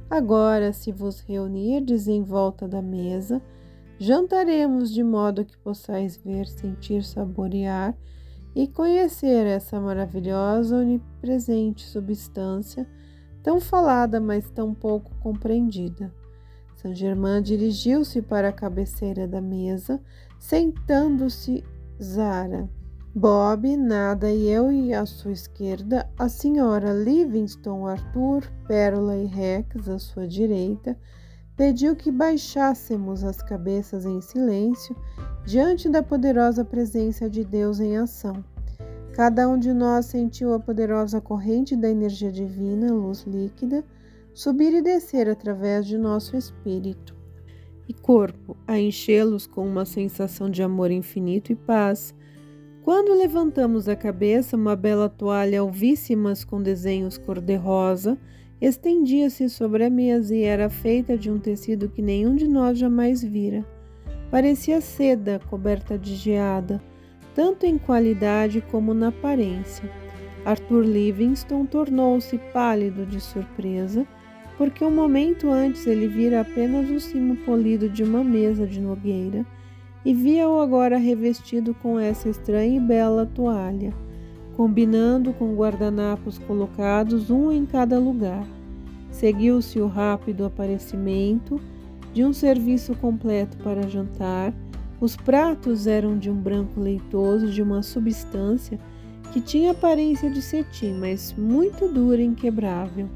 Agora, 0.10 0.74
se 0.74 0.92
vos 0.92 1.20
reunirdes 1.22 2.08
em 2.08 2.24
volta 2.24 2.68
da 2.68 2.82
mesa, 2.82 3.42
jantaremos 4.02 4.92
de 4.92 5.04
modo 5.04 5.46
que 5.46 5.56
possais 5.60 6.18
ver, 6.18 6.48
sentir, 6.48 7.04
saborear 7.04 7.96
e 8.56 8.68
conhecer 8.68 9.46
essa 9.46 9.80
maravilhosa, 9.80 10.78
onipresente 10.78 11.86
substância 11.86 12.88
tão 13.44 13.60
falada, 13.60 14.20
mas 14.20 14.50
tão 14.50 14.74
pouco 14.74 15.12
compreendida. 15.20 16.12
Saint 16.76 16.96
Germain 16.96 17.44
dirigiu-se 17.44 18.24
para 18.24 18.50
a 18.50 18.52
cabeceira 18.52 19.28
da 19.28 19.40
mesa, 19.40 20.02
sentando-se 20.40 21.64
Zara. 22.02 22.68
Bob, 23.14 23.78
Nada 23.78 24.32
e 24.32 24.50
eu 24.50 24.72
e 24.72 24.96
à 24.96 25.06
sua 25.06 25.34
esquerda, 25.34 26.10
a 26.18 26.28
senhora 26.28 26.92
Livingston, 26.92 27.86
Arthur, 27.86 28.50
Pérola 28.68 29.16
e 29.16 29.28
Rex 29.28 29.88
à 29.88 30.00
sua 30.00 30.28
direita, 30.28 30.98
pediu 31.56 31.96
que 31.96 32.12
baixássemos 32.12 33.24
as 33.24 33.42
cabeças 33.42 34.06
em 34.06 34.22
silêncio 34.22 34.96
diante 35.46 35.90
da 35.90 36.02
poderosa 36.02 36.64
presença 36.64 37.30
de 37.30 37.44
Deus 37.44 37.80
em 37.80 37.98
ação. 37.98 38.44
Cada 39.14 39.48
um 39.50 39.60
de 39.60 39.74
nós 39.74 40.06
sentiu 40.06 40.54
a 40.54 40.60
poderosa 40.60 41.20
corrente 41.20 41.76
da 41.76 41.90
energia 41.90 42.32
divina, 42.32 42.94
luz 42.94 43.24
líquida, 43.24 43.84
subir 44.34 44.74
e 44.74 44.82
descer 44.82 45.30
através 45.30 45.86
de 45.86 45.98
nosso 45.98 46.38
espírito 46.38 47.16
e 47.88 47.94
corpo, 47.94 48.56
a 48.66 48.80
enchê-los 48.80 49.46
com 49.46 49.68
uma 49.68 49.86
sensação 49.86 50.50
de 50.50 50.64
amor 50.64 50.92
infinito 50.92 51.52
e 51.52 51.56
paz. 51.56 52.16
Quando 52.84 53.14
levantamos 53.14 53.90
a 53.90 53.96
cabeça, 53.96 54.56
uma 54.56 54.76
bela 54.76 55.10
toalha 55.10 55.60
alvíssimas 55.60 56.46
com 56.46 56.64
desenhos 56.64 57.18
cor-de-rosa 57.18 58.18
estendia-se 58.62 59.50
sobre 59.50 59.84
a 59.84 59.90
mesa 59.90 60.36
e 60.36 60.44
era 60.44 60.70
feita 60.70 61.18
de 61.18 61.32
um 61.32 61.40
tecido 61.40 61.90
que 61.90 62.02
nenhum 62.02 62.36
de 62.36 62.48
nós 62.48 62.78
jamais 62.78 63.24
vira. 63.24 63.66
Parecia 64.30 64.80
seda 64.80 65.42
coberta 65.50 65.98
de 65.98 66.16
geada 66.16 66.82
tanto 67.34 67.66
em 67.66 67.78
qualidade 67.78 68.62
como 68.62 68.94
na 68.94 69.08
aparência. 69.08 69.90
Arthur 70.46 70.84
Livingston 70.84 71.66
tornou-se 71.66 72.38
pálido 72.54 73.06
de 73.06 73.20
surpresa, 73.20 74.06
porque 74.58 74.84
um 74.84 74.92
momento 74.92 75.50
antes 75.50 75.86
ele 75.88 76.08
vira 76.08 76.42
apenas 76.42 76.90
o 76.90 77.00
cimo 77.00 77.36
polido 77.38 77.88
de 77.88 78.04
uma 78.04 78.24
mesa 78.24 78.66
de 78.66 78.82
nogueira 78.82 79.46
e 80.04 80.14
via-o 80.14 80.60
agora 80.60 80.98
revestido 80.98 81.74
com 81.76 82.00
essa 82.00 82.28
estranha 82.28 82.78
e 82.78 82.80
bela 82.80 83.26
toalha, 83.26 83.94
combinando 84.62 85.34
com 85.34 85.56
guardanapos 85.56 86.38
colocados 86.38 87.32
um 87.32 87.52
em 87.52 87.66
cada 87.66 87.98
lugar. 87.98 88.46
Seguiu-se 89.10 89.80
o 89.80 89.88
rápido 89.88 90.46
aparecimento 90.46 91.60
de 92.14 92.24
um 92.24 92.32
serviço 92.32 92.94
completo 92.94 93.58
para 93.58 93.90
jantar 93.90 94.54
os 95.00 95.16
pratos 95.16 95.88
eram 95.88 96.16
de 96.16 96.30
um 96.30 96.36
branco 96.36 96.80
leitoso, 96.80 97.48
de 97.48 97.64
uma 97.64 97.82
substância 97.82 98.78
que 99.34 99.42
tinha 99.42 99.72
aparência 99.72 100.30
de 100.30 100.44
cetim, 100.44 100.94
mas 100.94 101.34
muito 101.36 101.88
dura 101.92 102.22
e 102.22 102.26
inquebrável. 102.26 103.10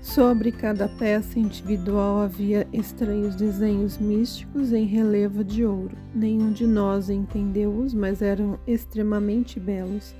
Sobre 0.00 0.52
cada 0.52 0.86
peça 0.88 1.40
individual 1.40 2.20
havia 2.20 2.68
estranhos 2.72 3.34
desenhos 3.34 3.98
místicos 3.98 4.72
em 4.72 4.84
relevo 4.84 5.42
de 5.42 5.64
ouro. 5.64 5.96
Nenhum 6.14 6.52
de 6.52 6.68
nós 6.68 7.10
entendeu-os, 7.10 7.92
mas 7.92 8.22
eram 8.22 8.60
extremamente 8.64 9.58
belos. 9.58 10.14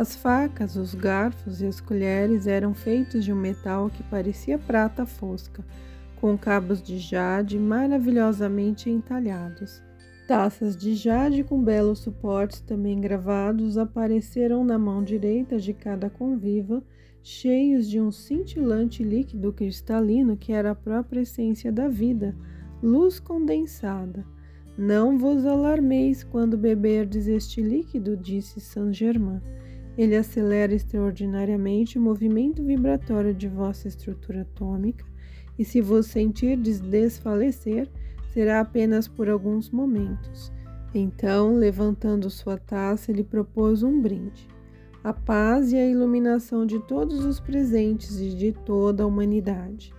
As 0.00 0.16
facas, 0.16 0.76
os 0.76 0.94
garfos 0.94 1.60
e 1.60 1.66
as 1.66 1.78
colheres 1.78 2.46
eram 2.46 2.72
feitos 2.72 3.22
de 3.22 3.34
um 3.34 3.36
metal 3.36 3.90
que 3.90 4.02
parecia 4.04 4.56
prata 4.56 5.04
fosca, 5.04 5.62
com 6.18 6.38
cabos 6.38 6.82
de 6.82 6.98
jade 6.98 7.58
maravilhosamente 7.58 8.88
entalhados. 8.88 9.82
Taças 10.26 10.74
de 10.74 10.94
jade 10.94 11.44
com 11.44 11.62
belos 11.62 11.98
suportes 11.98 12.62
também 12.62 12.98
gravados 12.98 13.76
apareceram 13.76 14.64
na 14.64 14.78
mão 14.78 15.04
direita 15.04 15.58
de 15.58 15.74
cada 15.74 16.08
conviva, 16.08 16.82
cheios 17.22 17.86
de 17.86 18.00
um 18.00 18.10
cintilante 18.10 19.04
líquido 19.04 19.52
cristalino 19.52 20.34
que 20.34 20.50
era 20.50 20.70
a 20.70 20.74
própria 20.74 21.20
essência 21.20 21.70
da 21.70 21.88
vida, 21.88 22.34
luz 22.82 23.20
condensada. 23.20 24.24
Não 24.78 25.18
vos 25.18 25.44
alarmeis 25.44 26.24
quando 26.24 26.56
beberdes 26.56 27.26
este 27.26 27.60
líquido, 27.60 28.16
disse 28.16 28.62
Saint 28.62 28.94
Germain. 28.94 29.42
Ele 29.96 30.16
acelera 30.16 30.74
extraordinariamente 30.74 31.98
o 31.98 32.02
movimento 32.02 32.62
vibratório 32.62 33.34
de 33.34 33.48
vossa 33.48 33.88
estrutura 33.88 34.42
atômica, 34.42 35.04
e 35.58 35.64
se 35.64 35.80
vos 35.80 36.06
sentirdes 36.06 36.80
desfalecer, 36.80 37.88
será 38.32 38.60
apenas 38.60 39.06
por 39.06 39.28
alguns 39.28 39.70
momentos. 39.70 40.52
Então, 40.94 41.54
levantando 41.54 42.30
sua 42.30 42.56
taça, 42.56 43.10
ele 43.10 43.22
propôs 43.22 43.82
um 43.82 44.00
brinde. 44.00 44.48
A 45.02 45.12
paz 45.12 45.72
e 45.72 45.76
a 45.76 45.86
iluminação 45.86 46.66
de 46.66 46.78
todos 46.80 47.24
os 47.24 47.40
presentes 47.40 48.20
e 48.20 48.30
de 48.30 48.52
toda 48.52 49.02
a 49.02 49.06
humanidade. 49.06 49.94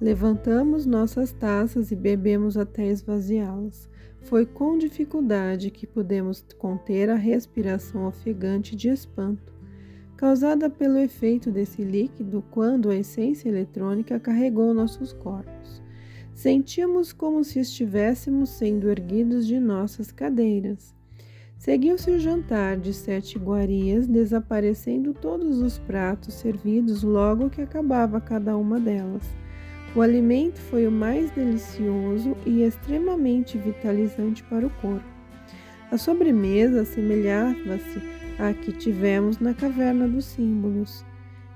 Levantamos 0.00 0.84
nossas 0.86 1.32
taças 1.32 1.90
e 1.90 1.96
bebemos 1.96 2.56
até 2.56 2.86
esvaziá-las. 2.88 3.88
Foi 4.24 4.46
com 4.46 4.78
dificuldade 4.78 5.70
que 5.70 5.86
pudemos 5.86 6.44
conter 6.58 7.10
a 7.10 7.14
respiração 7.14 8.06
ofegante 8.06 8.74
de 8.74 8.88
espanto, 8.88 9.52
causada 10.16 10.70
pelo 10.70 10.96
efeito 10.96 11.50
desse 11.50 11.84
líquido 11.84 12.42
quando 12.50 12.88
a 12.88 12.96
essência 12.96 13.50
eletrônica 13.50 14.18
carregou 14.18 14.72
nossos 14.72 15.12
corpos. 15.12 15.82
Sentíamos 16.32 17.12
como 17.12 17.44
se 17.44 17.60
estivéssemos 17.60 18.48
sendo 18.48 18.90
erguidos 18.90 19.46
de 19.46 19.60
nossas 19.60 20.10
cadeiras. 20.10 20.94
Seguiu-se 21.58 22.10
o 22.10 22.18
jantar 22.18 22.78
de 22.78 22.94
sete 22.94 23.36
iguarias, 23.36 24.06
desaparecendo 24.06 25.12
todos 25.12 25.60
os 25.60 25.78
pratos 25.78 26.34
servidos 26.34 27.02
logo 27.02 27.50
que 27.50 27.60
acabava 27.60 28.20
cada 28.22 28.56
uma 28.56 28.80
delas. 28.80 29.22
O 29.96 30.00
alimento 30.00 30.58
foi 30.58 30.88
o 30.88 30.90
mais 30.90 31.30
delicioso 31.30 32.36
e 32.44 32.62
extremamente 32.62 33.56
vitalizante 33.56 34.42
para 34.42 34.66
o 34.66 34.70
corpo. 34.70 35.04
A 35.88 35.96
sobremesa 35.96 36.80
assemelhava-se 36.80 38.02
à 38.36 38.52
que 38.52 38.72
tivemos 38.72 39.38
na 39.38 39.54
caverna 39.54 40.08
dos 40.08 40.24
símbolos. 40.24 41.06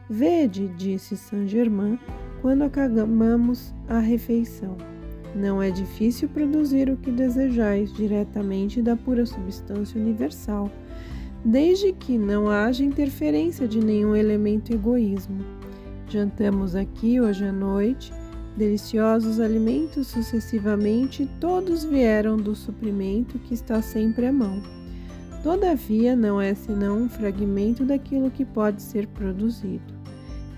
Vede, 0.08 0.68
disse 0.76 1.16
Saint 1.16 1.48
Germain, 1.48 1.98
quando 2.40 2.62
acabamos 2.62 3.74
a 3.88 3.98
refeição. 3.98 4.76
Não 5.34 5.60
é 5.60 5.72
difícil 5.72 6.28
produzir 6.28 6.88
o 6.88 6.96
que 6.96 7.10
desejais 7.10 7.92
diretamente 7.92 8.80
da 8.80 8.94
pura 8.94 9.26
substância 9.26 10.00
universal, 10.00 10.70
desde 11.44 11.92
que 11.92 12.16
não 12.16 12.48
haja 12.48 12.84
interferência 12.84 13.66
de 13.66 13.84
nenhum 13.84 14.14
elemento 14.14 14.72
egoísmo. 14.72 15.44
Jantamos 16.08 16.76
aqui 16.76 17.20
hoje 17.20 17.44
à 17.44 17.52
noite 17.52 18.12
deliciosos 18.58 19.38
alimentos 19.38 20.08
sucessivamente, 20.08 21.30
todos 21.40 21.84
vieram 21.84 22.36
do 22.36 22.54
suprimento 22.56 23.38
que 23.38 23.54
está 23.54 23.80
sempre 23.80 24.26
à 24.26 24.32
mão. 24.32 24.60
Todavia, 25.42 26.16
não 26.16 26.40
é 26.40 26.52
senão 26.54 26.98
um 26.98 27.08
fragmento 27.08 27.84
daquilo 27.84 28.30
que 28.30 28.44
pode 28.44 28.82
ser 28.82 29.06
produzido. 29.06 29.96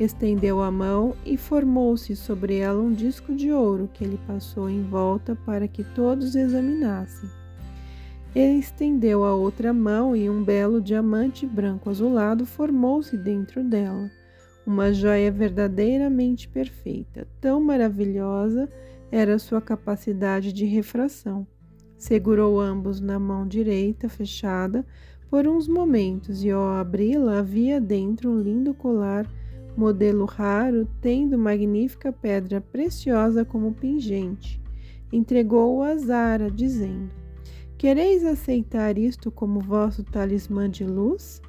Estendeu 0.01 0.63
a 0.63 0.71
mão 0.71 1.15
e 1.27 1.37
formou-se 1.37 2.17
sobre 2.17 2.57
ela 2.57 2.83
um 2.83 2.91
disco 2.91 3.35
de 3.35 3.53
ouro 3.53 3.91
que 3.93 4.03
ele 4.03 4.19
passou 4.27 4.71
em 4.71 4.83
volta 4.83 5.37
para 5.45 5.69
que 5.69 5.85
todos 5.85 6.35
examinassem. 6.35 7.29
Ele 8.35 8.59
estendeu 8.61 9.25
a 9.25 9.35
outra 9.35 9.75
mão 9.75 10.17
e 10.17 10.31
um 10.31 10.43
belo 10.43 10.81
diamante 10.81 11.47
branco 11.47 11.91
azulado 11.91 12.47
formou-se 12.47 13.15
dentro 13.17 13.63
dela. 13.63 14.11
Uma 14.67 14.93
joia 14.93 15.31
verdadeiramente 15.33 16.49
perfeita, 16.49 17.27
tão 17.41 17.61
maravilhosa 17.61 18.69
era 19.11 19.39
sua 19.39 19.61
capacidade 19.61 20.53
de 20.53 20.65
refração. 20.65 21.47
Segurou 21.97 22.61
ambos 22.61 23.01
na 23.01 23.19
mão 23.19 23.47
direita 23.47 24.09
fechada 24.09 24.87
por 25.31 25.47
uns 25.47 25.69
momentos 25.69 26.43
e, 26.43 26.51
ao 26.51 26.63
abri-la, 26.63 27.39
havia 27.39 27.81
dentro 27.81 28.31
um 28.31 28.41
lindo 28.41 28.75
colar, 28.75 29.27
modelo 29.77 30.25
raro, 30.25 30.89
tendo 31.01 31.39
magnífica 31.39 32.13
pedra 32.13 32.61
preciosa 32.61 33.45
como 33.45 33.73
pingente. 33.73 34.61
Entregou-o 35.13 35.83
a 35.83 35.97
Zara, 35.97 36.51
dizendo: 36.51 37.11
Quereis 37.77 38.25
aceitar 38.25 38.99
isto 38.99 39.31
como 39.31 39.61
vosso 39.61 40.05
talismã 40.05 40.69
de 40.69 40.85
luz? 40.85 41.41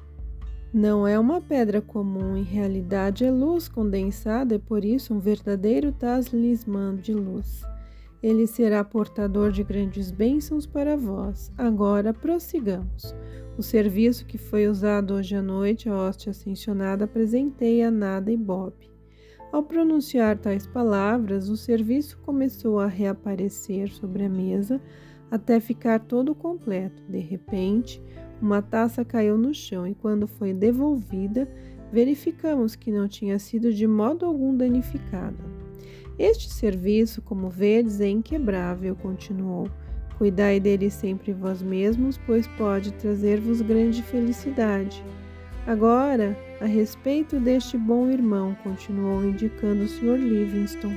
Não 0.72 1.06
é 1.06 1.18
uma 1.18 1.38
pedra 1.38 1.82
comum, 1.82 2.34
em 2.34 2.42
realidade 2.42 3.26
é 3.26 3.30
luz 3.30 3.68
condensada 3.68 4.54
e 4.54 4.58
por 4.58 4.86
isso 4.86 5.12
um 5.12 5.18
verdadeiro 5.18 5.92
talismã 5.92 6.96
de 6.96 7.12
luz. 7.12 7.60
Ele 8.22 8.46
será 8.46 8.82
portador 8.82 9.52
de 9.52 9.62
grandes 9.62 10.10
bênçãos 10.10 10.64
para 10.64 10.96
vós. 10.96 11.52
Agora 11.58 12.14
prossigamos. 12.14 13.14
O 13.58 13.62
serviço 13.62 14.24
que 14.24 14.38
foi 14.38 14.66
usado 14.66 15.12
hoje 15.12 15.36
à 15.36 15.42
noite, 15.42 15.90
a 15.90 15.94
hóstia 15.94 16.30
ascensionada, 16.30 17.04
apresentei 17.04 17.82
a 17.82 17.90
Nada 17.90 18.32
e 18.32 18.36
Bob. 18.36 18.72
Ao 19.52 19.62
pronunciar 19.62 20.38
tais 20.38 20.66
palavras, 20.66 21.50
o 21.50 21.56
serviço 21.56 22.16
começou 22.24 22.80
a 22.80 22.86
reaparecer 22.86 23.90
sobre 23.90 24.24
a 24.24 24.28
mesa 24.30 24.80
até 25.30 25.60
ficar 25.60 26.00
todo 26.00 26.34
completo. 26.34 27.02
De 27.06 27.18
repente, 27.18 28.02
uma 28.42 28.60
taça 28.60 29.04
caiu 29.04 29.38
no 29.38 29.54
chão 29.54 29.86
e, 29.86 29.94
quando 29.94 30.26
foi 30.26 30.52
devolvida, 30.52 31.48
verificamos 31.92 32.74
que 32.74 32.90
não 32.90 33.06
tinha 33.06 33.38
sido 33.38 33.72
de 33.72 33.86
modo 33.86 34.26
algum 34.26 34.56
danificada. 34.56 35.38
Este 36.18 36.52
serviço, 36.52 37.22
como 37.22 37.48
vedes, 37.48 38.00
é 38.00 38.08
inquebrável, 38.08 38.96
continuou. 38.96 39.70
Cuidai 40.18 40.58
dele 40.58 40.90
sempre 40.90 41.32
vós 41.32 41.62
mesmos, 41.62 42.18
pois 42.26 42.46
pode 42.48 42.92
trazer-vos 42.94 43.62
grande 43.62 44.02
felicidade. 44.02 45.04
Agora, 45.66 46.36
a 46.60 46.66
respeito 46.66 47.38
deste 47.38 47.78
bom 47.78 48.10
irmão, 48.10 48.56
continuou 48.64 49.24
indicando 49.24 49.84
o 49.84 49.88
Sr. 49.88 50.18
Livingston. 50.18 50.92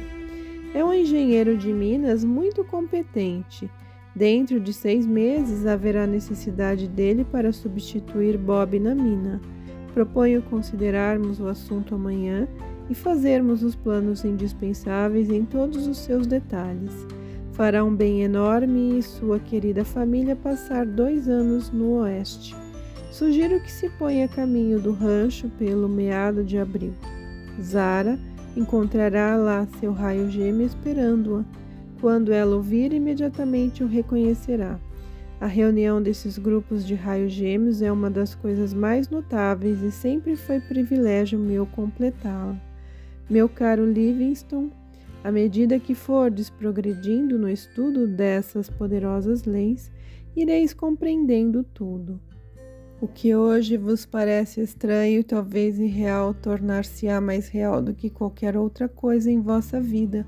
É 0.73 0.83
um 0.83 0.93
engenheiro 0.93 1.55
de 1.55 1.71
Minas 1.71 2.23
muito 2.23 2.63
competente 2.65 3.69
Dentro 4.15 4.61
de 4.61 4.71
seis 4.71 5.05
meses 5.05 5.65
haverá 5.65 6.07
necessidade 6.07 6.87
dele 6.87 7.25
para 7.25 7.51
substituir 7.51 8.37
Bob 8.37 8.79
na 8.79 8.95
mina. 8.95 9.41
Proponho 9.93 10.41
considerarmos 10.43 11.41
o 11.41 11.47
assunto 11.47 11.95
amanhã 11.95 12.47
e 12.89 12.95
fazermos 12.95 13.61
os 13.61 13.75
planos 13.75 14.23
indispensáveis 14.23 15.29
em 15.29 15.43
todos 15.43 15.85
os 15.85 15.97
seus 15.97 16.25
detalhes. 16.25 16.93
Fará 17.51 17.83
um 17.83 17.93
bem 17.93 18.21
enorme 18.21 18.97
e 18.97 19.03
sua 19.03 19.37
querida 19.37 19.83
família 19.83 20.35
passar 20.35 20.85
dois 20.85 21.27
anos 21.27 21.69
no 21.69 21.99
Oeste. 21.99 22.55
Sugiro 23.11 23.59
que 23.59 23.71
se 23.71 23.89
ponha 23.89 24.25
a 24.25 24.29
caminho 24.29 24.79
do 24.79 24.93
rancho 24.93 25.49
pelo 25.57 25.89
meado 25.89 26.41
de 26.41 26.57
abril. 26.57 26.93
Zara 27.61 28.17
encontrará 28.55 29.35
lá 29.35 29.67
seu 29.79 29.91
raio 29.91 30.29
gêmeo 30.29 30.65
esperando-a 30.65 31.64
quando 31.99 32.31
ela 32.31 32.55
ouvir, 32.55 32.93
imediatamente 32.93 33.83
o 33.83 33.87
reconhecerá. 33.87 34.79
A 35.39 35.47
reunião 35.47 36.01
desses 36.01 36.37
grupos 36.37 36.85
de 36.85 36.95
raios 36.95 37.33
gêmeos 37.33 37.81
é 37.81 37.91
uma 37.91 38.09
das 38.09 38.33
coisas 38.33 38.73
mais 38.73 39.09
notáveis 39.09 39.81
e 39.81 39.91
sempre 39.91 40.35
foi 40.35 40.59
privilégio 40.59 41.37
meu 41.37 41.65
completá-la. 41.65 42.59
Meu 43.29 43.49
caro 43.49 43.85
Livingston, 43.85 44.69
à 45.23 45.31
medida 45.31 45.79
que 45.79 45.93
fordes 45.93 46.49
progredindo 46.49 47.37
no 47.37 47.49
estudo 47.49 48.07
dessas 48.07 48.69
poderosas 48.69 49.43
leis, 49.43 49.91
ireis 50.35 50.73
compreendendo 50.73 51.63
tudo. 51.63 52.19
O 53.01 53.07
que 53.07 53.35
hoje 53.35 53.75
vos 53.75 54.05
parece 54.05 54.61
estranho 54.61 55.23
talvez 55.23 55.77
irreal 55.79 56.33
tornar-se-á 56.33 57.19
mais 57.19 57.49
real 57.49 57.81
do 57.81 57.93
que 57.93 58.09
qualquer 58.09 58.55
outra 58.55 58.87
coisa 58.87 59.29
em 59.29 59.41
vossa 59.41 59.81
vida 59.81 60.25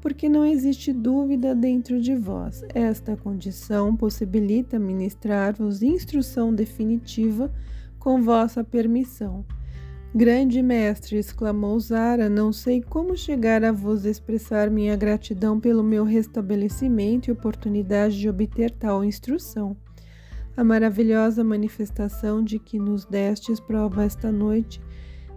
porque 0.00 0.28
não 0.28 0.44
existe 0.44 0.92
dúvida 0.92 1.54
dentro 1.54 2.00
de 2.00 2.14
vós. 2.14 2.64
Esta 2.74 3.16
condição 3.16 3.94
possibilita 3.94 4.78
ministrar-vos 4.78 5.82
instrução 5.82 6.54
definitiva 6.54 7.52
com 7.98 8.22
vossa 8.22 8.64
permissão. 8.64 9.44
Grande 10.12 10.60
mestre, 10.60 11.18
exclamou 11.18 11.78
Zara, 11.78 12.28
não 12.28 12.52
sei 12.52 12.82
como 12.82 13.16
chegar 13.16 13.62
a 13.62 13.70
vos 13.70 14.04
expressar 14.04 14.68
minha 14.68 14.96
gratidão 14.96 15.60
pelo 15.60 15.84
meu 15.84 16.02
restabelecimento 16.02 17.28
e 17.28 17.32
oportunidade 17.32 18.18
de 18.18 18.28
obter 18.28 18.72
tal 18.72 19.04
instrução. 19.04 19.76
A 20.56 20.64
maravilhosa 20.64 21.44
manifestação 21.44 22.42
de 22.42 22.58
que 22.58 22.76
nos 22.76 23.04
destes 23.04 23.60
prova 23.60 24.04
esta 24.04 24.32
noite 24.32 24.80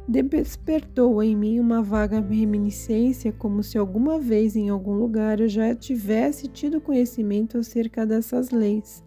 despertou 0.08 1.24
em 1.24 1.36
mim 1.36 1.60
uma 1.60 1.82
vaga 1.82 2.20
reminiscência, 2.20 3.32
como 3.32 3.64
se 3.64 3.78
alguma 3.78 4.20
vez 4.20 4.56
em 4.56 4.70
algum 4.70 4.94
lugar 4.94 5.40
eu 5.40 5.48
já 5.48 5.74
tivesse 5.74 6.48
tido 6.48 6.82
conhecimento 6.82 7.58
acerca 7.58 8.06
dessas 8.06 8.50
leis. 8.50 9.04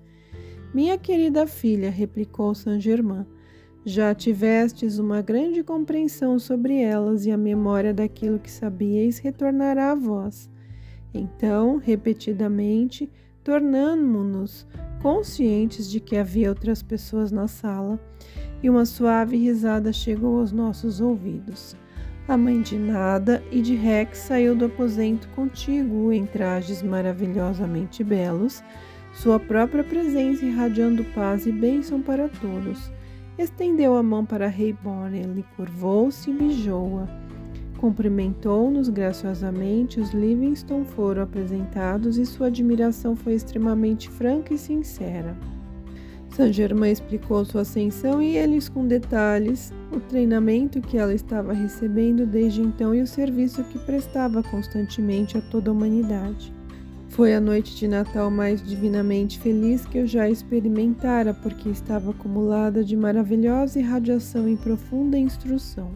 Minha 0.72 0.96
querida 0.98 1.46
filha, 1.46 1.90
replicou 1.90 2.54
Saint-Germain, 2.54 3.26
já 3.84 4.14
tivestes 4.14 4.98
uma 4.98 5.22
grande 5.22 5.62
compreensão 5.62 6.38
sobre 6.38 6.80
elas 6.80 7.24
e 7.24 7.30
a 7.30 7.36
memória 7.36 7.94
daquilo 7.94 8.38
que 8.38 8.50
sabíeis 8.50 9.18
retornará 9.18 9.92
a 9.92 9.94
vós. 9.94 10.50
Então, 11.14 11.76
repetidamente, 11.76 13.08
tornamo-nos 13.44 14.66
conscientes 15.00 15.88
de 15.88 16.00
que 16.00 16.16
havia 16.16 16.48
outras 16.48 16.82
pessoas 16.82 17.30
na 17.30 17.46
sala 17.46 18.00
e 18.66 18.68
uma 18.68 18.84
suave 18.84 19.36
risada 19.36 19.92
chegou 19.92 20.40
aos 20.40 20.50
nossos 20.50 21.00
ouvidos. 21.00 21.76
A 22.26 22.36
mãe 22.36 22.60
de 22.60 22.76
Nada 22.76 23.40
e 23.52 23.62
de 23.62 23.76
Rex 23.76 24.18
saiu 24.18 24.56
do 24.56 24.64
aposento 24.64 25.28
contíguo 25.36 26.12
em 26.12 26.26
trajes 26.26 26.82
maravilhosamente 26.82 28.02
belos, 28.02 28.64
sua 29.12 29.38
própria 29.38 29.84
presença 29.84 30.44
irradiando 30.44 31.04
paz 31.14 31.46
e 31.46 31.52
bênção 31.52 32.02
para 32.02 32.28
todos. 32.28 32.90
Estendeu 33.38 33.96
a 33.96 34.02
mão 34.02 34.26
para 34.26 34.48
Reibone, 34.48 35.20
ele 35.20 35.44
curvou-se 35.56 36.28
e 36.28 36.34
beijou-a. 36.34 37.06
Cumprimentou-nos 37.78 38.88
graciosamente, 38.88 40.00
os 40.00 40.10
Livingston 40.10 40.84
foram 40.84 41.22
apresentados 41.22 42.18
e 42.18 42.26
sua 42.26 42.48
admiração 42.48 43.14
foi 43.14 43.34
extremamente 43.34 44.10
franca 44.10 44.52
e 44.52 44.58
sincera. 44.58 45.36
Saint-Germain 46.36 46.92
explicou 46.92 47.46
sua 47.46 47.62
ascensão 47.62 48.20
e 48.20 48.36
eles 48.36 48.68
com 48.68 48.86
detalhes 48.86 49.72
o 49.90 49.98
treinamento 49.98 50.82
que 50.82 50.98
ela 50.98 51.14
estava 51.14 51.54
recebendo 51.54 52.26
desde 52.26 52.60
então 52.60 52.94
e 52.94 53.00
o 53.00 53.06
serviço 53.06 53.64
que 53.64 53.78
prestava 53.78 54.42
constantemente 54.42 55.38
a 55.38 55.40
toda 55.40 55.70
a 55.70 55.72
humanidade. 55.72 56.52
Foi 57.08 57.34
a 57.34 57.40
noite 57.40 57.74
de 57.74 57.88
Natal 57.88 58.30
mais 58.30 58.62
divinamente 58.62 59.38
feliz 59.38 59.86
que 59.86 59.96
eu 59.96 60.06
já 60.06 60.28
experimentara, 60.28 61.32
porque 61.32 61.70
estava 61.70 62.10
acumulada 62.10 62.84
de 62.84 62.94
maravilhosa 62.94 63.78
irradiação 63.78 64.46
e 64.46 64.58
profunda 64.58 65.16
instrução. 65.16 65.90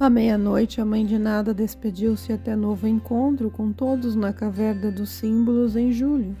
À 0.00 0.10
meia-noite, 0.10 0.80
a 0.80 0.84
mãe 0.84 1.06
de 1.06 1.16
Nada 1.16 1.54
despediu-se 1.54 2.32
até 2.32 2.56
novo 2.56 2.88
encontro 2.88 3.48
com 3.50 3.70
todos 3.70 4.16
na 4.16 4.32
caverna 4.32 4.90
dos 4.90 5.10
símbolos 5.10 5.76
em 5.76 5.92
julho. 5.92 6.34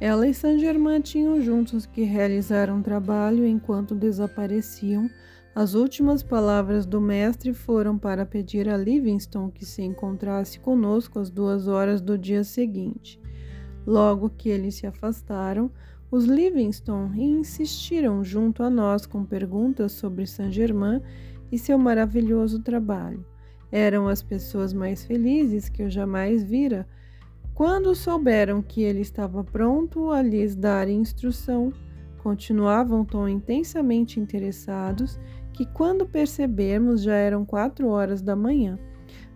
Ela 0.00 0.28
e 0.28 0.34
Saint-Germain 0.34 1.00
tinham 1.00 1.40
juntos 1.40 1.86
que 1.86 2.02
realizar 2.02 2.70
um 2.70 2.82
trabalho 2.82 3.46
enquanto 3.46 3.94
desapareciam. 3.94 5.08
As 5.54 5.72
últimas 5.72 6.22
palavras 6.22 6.84
do 6.84 7.00
mestre 7.00 7.54
foram 7.54 7.96
para 7.96 8.26
pedir 8.26 8.68
a 8.68 8.76
Livingston 8.76 9.50
que 9.50 9.64
se 9.64 9.82
encontrasse 9.82 10.60
conosco 10.60 11.18
às 11.18 11.30
duas 11.30 11.66
horas 11.66 12.02
do 12.02 12.18
dia 12.18 12.44
seguinte. 12.44 13.18
Logo 13.86 14.28
que 14.28 14.50
eles 14.50 14.74
se 14.74 14.86
afastaram, 14.86 15.70
os 16.10 16.26
Livingston 16.26 17.12
insistiram 17.14 18.22
junto 18.22 18.62
a 18.62 18.68
nós 18.68 19.06
com 19.06 19.24
perguntas 19.24 19.92
sobre 19.92 20.26
Saint-Germain 20.26 21.00
e 21.50 21.58
seu 21.58 21.78
maravilhoso 21.78 22.62
trabalho. 22.62 23.24
Eram 23.72 24.08
as 24.08 24.22
pessoas 24.22 24.74
mais 24.74 25.04
felizes 25.04 25.70
que 25.70 25.82
eu 25.82 25.88
jamais 25.88 26.42
vira 26.42 26.86
quando 27.56 27.94
souberam 27.94 28.60
que 28.60 28.82
ele 28.82 29.00
estava 29.00 29.42
pronto 29.42 30.10
a 30.10 30.20
lhes 30.20 30.54
dar 30.54 30.90
instrução, 30.90 31.72
continuavam 32.18 33.02
tão 33.02 33.26
intensamente 33.26 34.20
interessados 34.20 35.18
que, 35.54 35.64
quando 35.64 36.04
percebermos, 36.04 37.02
já 37.02 37.14
eram 37.14 37.46
quatro 37.46 37.88
horas 37.88 38.20
da 38.20 38.36
manhã. 38.36 38.78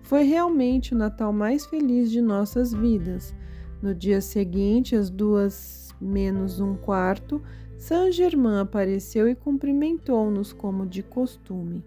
Foi 0.02 0.22
realmente 0.22 0.94
o 0.94 0.98
Natal 0.98 1.33
mais 1.33 1.64
feliz 1.64 2.11
de 2.11 2.20
nossas 2.20 2.74
vidas. 2.74 3.35
No 3.80 3.94
dia 3.94 4.20
seguinte, 4.20 4.94
as 4.94 5.09
duas 5.09 5.88
menos 5.98 6.61
um 6.61 6.74
quarto, 6.74 7.42
Saint-Germain 7.78 8.61
apareceu 8.61 9.30
e 9.30 9.35
cumprimentou-nos 9.35 10.52
como 10.52 10.87
de 10.87 11.02
costume. 11.02 11.83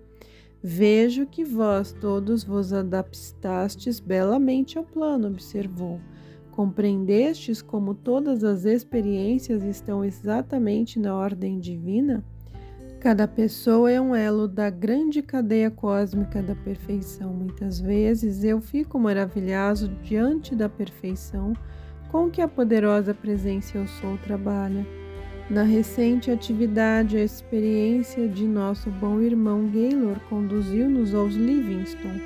Vejo 0.64 1.28
que 1.28 1.44
vós 1.44 1.92
todos 1.92 2.44
vos 2.44 2.74
adaptastes 2.74 4.00
belamente 4.00 4.80
ao 4.80 4.84
plano, 4.84 5.28
observou. 5.28 6.02
Compreendestes 6.56 7.64
como 7.64 7.96
todas 7.96 8.44
as 8.44 8.64
experiências 8.64 9.64
estão 9.64 10.06
exatamente 10.06 11.00
na 11.00 11.16
ordem 11.16 11.60
divina? 11.60 12.24
Cada 13.00 13.28
pessoa 13.28 13.92
é 13.92 14.00
um 14.00 14.16
elo 14.16 14.48
da 14.48 14.70
grande 14.70 15.24
cadeia 15.24 15.72
cósmica 15.72 16.44
da 16.44 16.56
perfeição. 16.56 17.34
Muitas 17.34 17.80
vezes 17.80 18.44
eu 18.44 18.62
fico 18.62 19.00
maravilhado 19.00 19.90
diante 20.04 20.56
da 20.56 20.70
perfeição 20.70 21.54
com 22.12 22.30
que 22.30 22.40
a 22.40 22.48
poderosa 22.48 23.16
presença 23.16 23.76
eu 23.76 23.88
sou 23.88 24.16
trabalha. 24.20 24.86
Na 25.50 25.64
recente 25.64 26.30
atividade, 26.30 27.18
a 27.18 27.24
experiência 27.24 28.28
de 28.30 28.48
nosso 28.48 28.92
bom 28.92 29.20
irmão 29.20 29.68
Gaylor 29.70 30.20
conduziu-nos 30.30 31.16
aos 31.16 31.34
Livingston, 31.34 32.20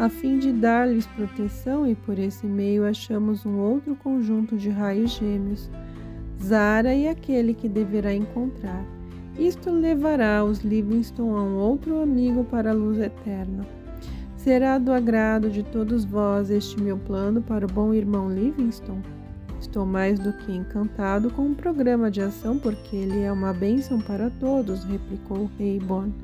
a 0.00 0.08
fim 0.08 0.38
de 0.38 0.50
dar-lhes 0.50 1.06
proteção, 1.08 1.86
e 1.86 1.94
por 1.94 2.18
esse 2.18 2.46
meio 2.46 2.86
achamos 2.86 3.44
um 3.44 3.58
outro 3.58 3.94
conjunto 3.94 4.56
de 4.56 4.70
raios 4.70 5.10
gêmeos, 5.10 5.68
Zara 6.42 6.94
e 6.94 7.06
aquele 7.06 7.52
que 7.52 7.68
deverá 7.68 8.14
encontrar. 8.14 8.82
Isto 9.38 9.70
levará 9.70 10.42
os 10.42 10.60
Livingston 10.60 11.36
a 11.36 11.42
um 11.42 11.56
outro 11.56 12.00
amigo 12.00 12.44
para 12.44 12.70
a 12.70 12.72
luz 12.72 12.98
eterna. 12.98 13.66
Será 14.38 14.78
do 14.78 14.90
agrado 14.90 15.50
de 15.50 15.62
todos 15.62 16.02
vós 16.02 16.48
este 16.48 16.80
meu 16.80 16.96
plano 16.96 17.42
para 17.42 17.66
o 17.66 17.70
bom 17.70 17.92
irmão 17.92 18.32
Livingston? 18.32 19.02
Estou 19.60 19.84
mais 19.84 20.18
do 20.18 20.32
que 20.32 20.50
encantado 20.50 21.28
com 21.28 21.50
o 21.50 21.54
programa 21.54 22.10
de 22.10 22.22
ação 22.22 22.58
porque 22.58 22.96
ele 22.96 23.20
é 23.20 23.30
uma 23.30 23.52
bênção 23.52 24.00
para 24.00 24.30
todos, 24.30 24.82
replicou 24.84 25.50
Rayborn. 25.58 26.14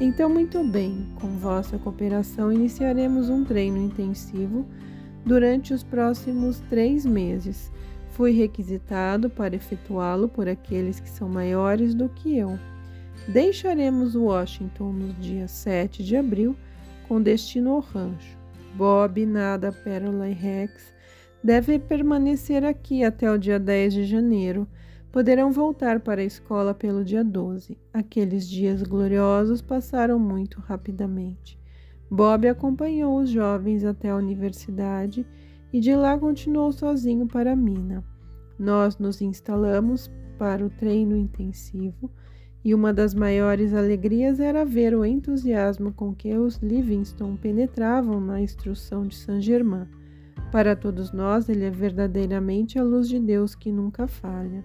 Então, 0.00 0.28
muito 0.28 0.62
bem, 0.64 1.06
com 1.20 1.28
vossa 1.38 1.78
cooperação 1.78 2.52
iniciaremos 2.52 3.28
um 3.28 3.44
treino 3.44 3.78
intensivo 3.78 4.66
durante 5.24 5.72
os 5.72 5.82
próximos 5.82 6.60
três 6.68 7.06
meses 7.06 7.72
Fui 8.14 8.30
requisitado 8.30 9.28
para 9.28 9.56
efetuá-lo 9.56 10.28
por 10.28 10.48
aqueles 10.48 11.00
que 11.00 11.10
são 11.10 11.28
maiores 11.28 11.94
do 11.94 12.08
que 12.08 12.38
eu. 12.38 12.56
Deixaremos 13.26 14.14
Washington 14.14 14.92
no 14.92 15.12
dia 15.14 15.48
7 15.48 16.04
de 16.04 16.16
abril 16.16 16.54
com 17.08 17.20
destino 17.20 17.72
ao 17.72 17.80
rancho. 17.80 18.38
Bob, 18.76 19.26
Nada, 19.26 19.72
Pérola 19.72 20.28
e 20.28 20.32
Rex 20.32 20.94
devem 21.42 21.80
permanecer 21.80 22.64
aqui 22.64 23.02
até 23.02 23.28
o 23.28 23.36
dia 23.36 23.58
10 23.58 23.94
de 23.94 24.04
janeiro. 24.04 24.64
Poderão 25.14 25.52
voltar 25.52 26.00
para 26.00 26.22
a 26.22 26.24
escola 26.24 26.74
pelo 26.74 27.04
dia 27.04 27.22
12. 27.22 27.78
Aqueles 27.92 28.48
dias 28.48 28.82
gloriosos 28.82 29.62
passaram 29.62 30.18
muito 30.18 30.60
rapidamente. 30.60 31.56
Bob 32.10 32.48
acompanhou 32.48 33.20
os 33.20 33.30
jovens 33.30 33.84
até 33.84 34.10
a 34.10 34.16
universidade 34.16 35.24
e 35.72 35.78
de 35.78 35.94
lá 35.94 36.18
continuou 36.18 36.72
sozinho 36.72 37.28
para 37.28 37.52
a 37.52 37.56
mina. 37.56 38.02
Nós 38.58 38.98
nos 38.98 39.22
instalamos 39.22 40.10
para 40.36 40.66
o 40.66 40.70
treino 40.70 41.16
intensivo 41.16 42.10
e 42.64 42.74
uma 42.74 42.92
das 42.92 43.14
maiores 43.14 43.72
alegrias 43.72 44.40
era 44.40 44.64
ver 44.64 44.96
o 44.96 45.04
entusiasmo 45.04 45.92
com 45.92 46.12
que 46.12 46.36
os 46.36 46.56
Livingston 46.56 47.36
penetravam 47.36 48.20
na 48.20 48.40
instrução 48.40 49.06
de 49.06 49.14
Saint-Germain. 49.14 49.86
Para 50.50 50.74
todos 50.74 51.12
nós, 51.12 51.48
ele 51.48 51.62
é 51.62 51.70
verdadeiramente 51.70 52.80
a 52.80 52.82
luz 52.82 53.08
de 53.08 53.20
Deus 53.20 53.54
que 53.54 53.70
nunca 53.70 54.08
falha. 54.08 54.64